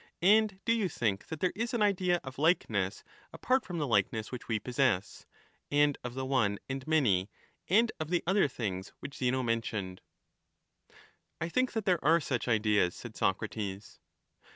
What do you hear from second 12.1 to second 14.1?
such ideas, said Socrates.